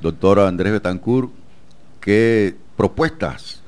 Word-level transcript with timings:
doctor 0.00 0.40
Andrés 0.40 0.72
Betancourt, 0.72 1.30
¿qué 2.00 2.54
propuestas 2.76 3.62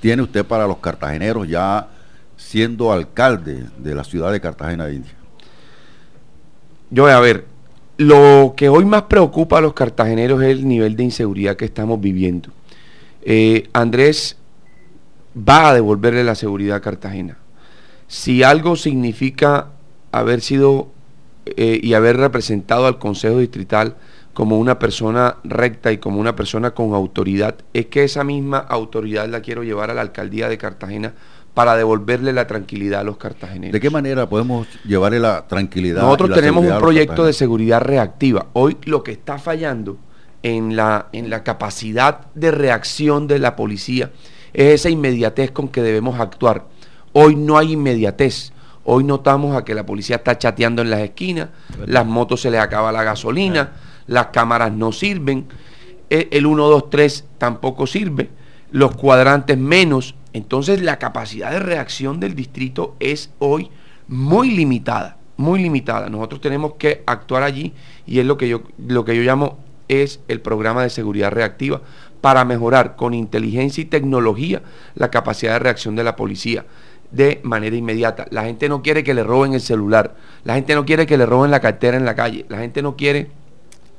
tiene 0.00 0.22
usted 0.22 0.44
para 0.44 0.66
los 0.66 0.78
cartageneros 0.78 1.48
ya 1.48 1.88
siendo 2.36 2.92
alcalde 2.92 3.66
de 3.78 3.94
la 3.94 4.04
ciudad 4.04 4.32
de 4.32 4.40
Cartagena 4.40 4.86
de 4.86 4.94
India? 4.94 5.12
Yo 6.90 7.06
a 7.06 7.20
ver, 7.20 7.46
lo 7.96 8.54
que 8.56 8.68
hoy 8.68 8.84
más 8.84 9.02
preocupa 9.02 9.58
a 9.58 9.60
los 9.60 9.74
cartageneros 9.74 10.42
es 10.42 10.50
el 10.50 10.66
nivel 10.66 10.96
de 10.96 11.04
inseguridad 11.04 11.56
que 11.56 11.64
estamos 11.64 12.00
viviendo. 12.00 12.50
Eh, 13.22 13.68
Andrés 13.72 14.36
va 15.36 15.70
a 15.70 15.74
devolverle 15.74 16.24
la 16.24 16.34
seguridad 16.34 16.76
a 16.76 16.80
Cartagena. 16.80 17.38
Si 18.06 18.42
algo 18.42 18.76
significa 18.76 19.68
haber 20.12 20.40
sido 20.40 20.88
eh, 21.46 21.80
y 21.82 21.94
haber 21.94 22.16
representado 22.16 22.86
al 22.86 22.98
Consejo 22.98 23.38
Distrital 23.38 23.96
como 24.34 24.58
una 24.58 24.78
persona 24.78 25.36
recta 25.44 25.92
y 25.92 25.98
como 25.98 26.20
una 26.20 26.36
persona 26.36 26.72
con 26.72 26.92
autoridad, 26.92 27.54
es 27.72 27.86
que 27.86 28.04
esa 28.04 28.24
misma 28.24 28.58
autoridad 28.58 29.28
la 29.28 29.40
quiero 29.40 29.62
llevar 29.62 29.90
a 29.90 29.94
la 29.94 30.02
alcaldía 30.02 30.48
de 30.48 30.58
Cartagena 30.58 31.14
para 31.54 31.76
devolverle 31.76 32.32
la 32.32 32.48
tranquilidad 32.48 33.00
a 33.00 33.04
los 33.04 33.16
cartageneros. 33.16 33.72
¿De 33.72 33.80
qué 33.80 33.88
manera 33.88 34.28
podemos 34.28 34.66
llevarle 34.84 35.20
la 35.20 35.46
tranquilidad? 35.46 36.02
Nosotros 36.02 36.32
tenemos 36.34 36.64
un 36.64 36.78
proyecto 36.78 37.24
de 37.24 37.32
seguridad 37.32 37.80
reactiva. 37.80 38.46
Hoy 38.52 38.76
lo 38.84 39.04
que 39.04 39.12
está 39.12 39.38
fallando 39.38 39.96
en 40.42 40.74
la, 40.74 41.06
en 41.12 41.30
la 41.30 41.44
capacidad 41.44 42.26
de 42.34 42.50
reacción 42.50 43.28
de 43.28 43.38
la 43.38 43.54
policía 43.54 44.10
es 44.52 44.74
esa 44.80 44.90
inmediatez 44.90 45.52
con 45.52 45.68
que 45.68 45.80
debemos 45.80 46.18
actuar. 46.18 46.64
Hoy 47.12 47.36
no 47.36 47.56
hay 47.56 47.72
inmediatez. 47.72 48.52
Hoy 48.84 49.04
notamos 49.04 49.56
a 49.56 49.64
que 49.64 49.74
la 49.74 49.86
policía 49.86 50.16
está 50.16 50.36
chateando 50.36 50.82
en 50.82 50.90
las 50.90 51.00
esquinas, 51.00 51.48
las 51.86 52.04
motos 52.04 52.42
se 52.42 52.50
les 52.50 52.60
acaba 52.60 52.92
la 52.92 53.02
gasolina, 53.02 53.72
las 54.06 54.26
cámaras 54.26 54.72
no 54.72 54.92
sirven, 54.92 55.46
e, 56.10 56.28
el 56.32 56.46
1, 56.46 56.68
2, 56.68 56.90
3 56.90 57.24
tampoco 57.38 57.86
sirve, 57.86 58.30
los 58.70 58.96
cuadrantes 58.96 59.58
menos. 59.58 60.14
Entonces 60.32 60.82
la 60.82 60.98
capacidad 60.98 61.50
de 61.50 61.60
reacción 61.60 62.20
del 62.20 62.34
distrito 62.34 62.96
es 63.00 63.30
hoy 63.38 63.70
muy 64.08 64.50
limitada, 64.50 65.16
muy 65.36 65.62
limitada. 65.62 66.08
Nosotros 66.08 66.40
tenemos 66.40 66.74
que 66.74 67.02
actuar 67.06 67.42
allí 67.42 67.72
y 68.06 68.18
es 68.18 68.26
lo 68.26 68.36
que 68.36 68.48
yo, 68.48 68.62
lo 68.78 69.04
que 69.04 69.16
yo 69.16 69.22
llamo 69.22 69.58
es 69.88 70.20
el 70.28 70.40
programa 70.40 70.82
de 70.82 70.90
seguridad 70.90 71.30
reactiva 71.30 71.82
para 72.20 72.44
mejorar 72.44 72.96
con 72.96 73.12
inteligencia 73.12 73.82
y 73.82 73.84
tecnología 73.84 74.62
la 74.94 75.10
capacidad 75.10 75.52
de 75.52 75.58
reacción 75.58 75.94
de 75.94 76.04
la 76.04 76.16
policía 76.16 76.64
de 77.10 77.40
manera 77.44 77.76
inmediata. 77.76 78.26
La 78.30 78.44
gente 78.44 78.68
no 78.68 78.82
quiere 78.82 79.04
que 79.04 79.14
le 79.14 79.22
roben 79.22 79.54
el 79.54 79.60
celular, 79.60 80.16
la 80.42 80.54
gente 80.54 80.74
no 80.74 80.84
quiere 80.84 81.06
que 81.06 81.18
le 81.18 81.26
roben 81.26 81.50
la 81.50 81.60
cartera 81.60 81.96
en 81.96 82.04
la 82.04 82.14
calle, 82.14 82.44
la 82.48 82.58
gente 82.58 82.82
no 82.82 82.96
quiere 82.96 83.30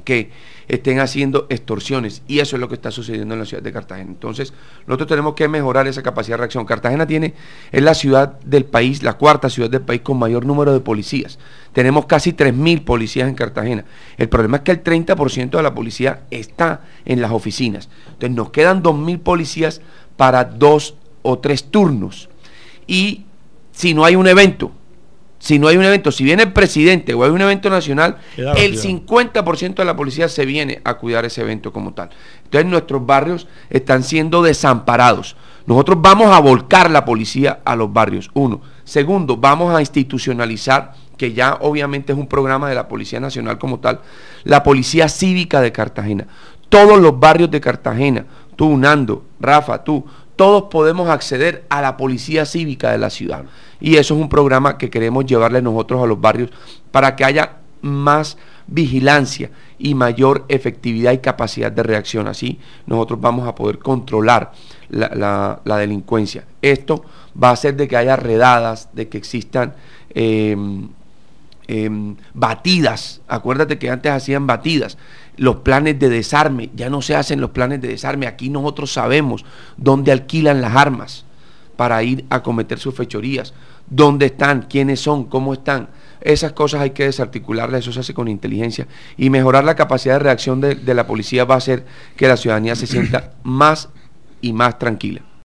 que 0.00 0.30
estén 0.68 1.00
haciendo 1.00 1.46
extorsiones 1.48 2.22
y 2.28 2.40
eso 2.40 2.56
es 2.56 2.60
lo 2.60 2.68
que 2.68 2.74
está 2.74 2.90
sucediendo 2.90 3.34
en 3.34 3.40
la 3.40 3.46
ciudad 3.46 3.62
de 3.62 3.72
Cartagena. 3.72 4.10
Entonces, 4.10 4.52
nosotros 4.86 5.08
tenemos 5.08 5.34
que 5.34 5.48
mejorar 5.48 5.86
esa 5.88 6.02
capacidad 6.02 6.34
de 6.34 6.38
reacción. 6.38 6.66
Cartagena 6.66 7.06
tiene 7.06 7.34
es 7.72 7.82
la 7.82 7.94
ciudad 7.94 8.38
del 8.40 8.64
país, 8.66 9.02
la 9.02 9.14
cuarta 9.14 9.48
ciudad 9.48 9.70
del 9.70 9.80
país 9.80 10.02
con 10.02 10.18
mayor 10.18 10.44
número 10.44 10.72
de 10.72 10.80
policías. 10.80 11.38
Tenemos 11.72 12.06
casi 12.06 12.32
3000 12.32 12.82
policías 12.82 13.28
en 13.28 13.34
Cartagena. 13.34 13.84
El 14.16 14.28
problema 14.28 14.58
es 14.58 14.62
que 14.62 14.72
el 14.72 14.84
30% 14.84 15.50
de 15.50 15.62
la 15.62 15.74
policía 15.74 16.22
está 16.30 16.82
en 17.04 17.22
las 17.22 17.32
oficinas. 17.32 17.88
Entonces, 18.06 18.36
nos 18.36 18.50
quedan 18.50 18.82
2000 18.82 19.20
policías 19.20 19.80
para 20.16 20.44
dos 20.44 20.96
o 21.22 21.38
tres 21.38 21.64
turnos. 21.64 22.28
Y 22.86 23.24
si 23.72 23.94
no 23.94 24.04
hay 24.04 24.16
un 24.16 24.26
evento, 24.26 24.72
si 25.38 25.58
no 25.58 25.68
hay 25.68 25.76
un 25.76 25.84
evento, 25.84 26.10
si 26.10 26.24
viene 26.24 26.42
el 26.44 26.52
presidente 26.52 27.14
o 27.14 27.24
hay 27.24 27.30
un 27.30 27.40
evento 27.40 27.70
nacional, 27.70 28.18
el 28.36 28.80
50% 28.80 29.74
de 29.74 29.84
la 29.84 29.96
policía 29.96 30.28
se 30.28 30.44
viene 30.44 30.80
a 30.84 30.94
cuidar 30.94 31.24
ese 31.24 31.42
evento 31.42 31.72
como 31.72 31.94
tal. 31.94 32.10
Entonces 32.44 32.68
nuestros 32.68 33.06
barrios 33.06 33.46
están 33.70 34.02
siendo 34.02 34.42
desamparados. 34.42 35.36
Nosotros 35.66 35.98
vamos 36.00 36.34
a 36.34 36.40
volcar 36.40 36.90
la 36.90 37.04
policía 37.04 37.60
a 37.64 37.76
los 37.76 37.92
barrios, 37.92 38.30
uno. 38.34 38.62
Segundo, 38.84 39.36
vamos 39.36 39.74
a 39.74 39.80
institucionalizar, 39.80 40.94
que 41.16 41.34
ya 41.34 41.58
obviamente 41.60 42.12
es 42.12 42.18
un 42.18 42.26
programa 42.26 42.68
de 42.68 42.74
la 42.74 42.88
Policía 42.88 43.20
Nacional 43.20 43.58
como 43.58 43.78
tal, 43.78 44.00
la 44.44 44.62
Policía 44.62 45.08
Cívica 45.08 45.60
de 45.60 45.70
Cartagena. 45.70 46.26
Todos 46.68 46.98
los 46.98 47.20
barrios 47.20 47.50
de 47.50 47.60
Cartagena, 47.60 48.24
tú, 48.56 48.76
Nando, 48.76 49.24
Rafa, 49.40 49.84
tú, 49.84 50.04
todos 50.38 50.70
podemos 50.70 51.08
acceder 51.08 51.64
a 51.68 51.82
la 51.82 51.96
Policía 51.96 52.46
Cívica 52.46 52.92
de 52.92 52.98
la 52.98 53.10
ciudad. 53.10 53.44
Y 53.80 53.96
eso 53.96 54.14
es 54.14 54.20
un 54.20 54.28
programa 54.28 54.78
que 54.78 54.88
queremos 54.88 55.26
llevarle 55.26 55.60
nosotros 55.60 56.00
a 56.00 56.06
los 56.06 56.20
barrios 56.20 56.50
para 56.92 57.16
que 57.16 57.24
haya 57.24 57.56
más 57.82 58.38
vigilancia 58.68 59.50
y 59.80 59.96
mayor 59.96 60.44
efectividad 60.48 61.10
y 61.10 61.18
capacidad 61.18 61.72
de 61.72 61.82
reacción. 61.82 62.28
Así 62.28 62.60
nosotros 62.86 63.20
vamos 63.20 63.48
a 63.48 63.56
poder 63.56 63.80
controlar 63.80 64.52
la, 64.90 65.60
delincuencia. 65.64 66.44
Esto 66.62 67.04
va 67.40 67.48
a 67.48 67.54
hacer 67.54 67.74
de 67.74 67.88
que 67.88 67.96
haya 67.96 68.14
redadas, 68.14 68.90
de 68.92 69.08
que 69.08 69.18
existan 69.18 69.74
em, 70.14 70.88
em, 71.68 72.16
batidas. 72.34 73.20
Acuérdate 73.28 73.78
que 73.78 73.90
antes 73.90 74.10
hacían 74.10 74.46
batidas. 74.46 74.98
Los 75.36 75.56
planes 75.56 75.98
de 75.98 76.08
desarme, 76.08 76.70
ya 76.74 76.90
no 76.90 77.00
se 77.00 77.14
hacen 77.14 77.40
los 77.40 77.50
planes 77.50 77.80
de 77.80 77.88
desarme. 77.88 78.26
Aquí 78.26 78.48
nosotros 78.50 78.92
sabemos 78.92 79.44
dónde 79.76 80.10
alquilan 80.10 80.60
las 80.60 80.74
armas 80.74 81.24
para 81.76 82.02
ir 82.02 82.24
a 82.30 82.42
cometer 82.42 82.78
sus 82.78 82.94
fechorías. 82.94 83.54
¿Dónde 83.88 84.26
están? 84.26 84.62
¿Quiénes 84.62 85.00
son? 85.00 85.24
¿Cómo 85.24 85.52
están? 85.52 85.88
Esas 86.20 86.52
cosas 86.52 86.80
hay 86.80 86.90
que 86.90 87.04
desarticularlas, 87.04 87.80
eso 87.82 87.92
se 87.92 88.00
hace 88.00 88.14
con 88.14 88.26
inteligencia. 88.26 88.88
Y 89.16 89.30
mejorar 89.30 89.64
la 89.64 89.76
capacidad 89.76 90.14
de 90.14 90.18
reacción 90.18 90.60
de, 90.60 90.74
de 90.74 90.94
la 90.94 91.06
policía 91.06 91.44
va 91.44 91.54
a 91.54 91.58
hacer 91.58 91.86
que 92.16 92.26
la 92.26 92.36
ciudadanía 92.36 92.74
se 92.74 92.88
sienta 92.88 93.34
más 93.44 93.90
y 94.40 94.52
más 94.52 94.78
tranquila. 94.78 95.22